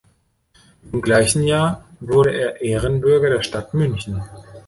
[0.91, 4.23] Im gleichen Jahr wurde er Ehrenbürger der Stadt München.